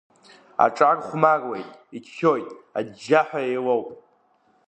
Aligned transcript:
Аҿар 0.63 0.97
хәмаруеит, 1.05 1.69
иччоит, 1.97 2.47
аџьџьаҳәа 2.77 3.41
еилоуп. 3.49 3.87